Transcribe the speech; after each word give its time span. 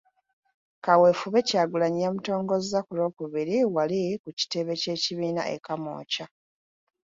Kaweefube 0.83 1.39
Kyagulanyi 1.47 1.99
yamutongozza 2.05 2.77
ku 2.85 2.91
Lwokubiri 2.97 3.55
wali 3.75 4.01
ku 4.21 4.29
kitebe 4.39 4.73
ky’ekibiina 4.81 5.43
e 5.55 5.57
Kamwokya. 5.65 6.25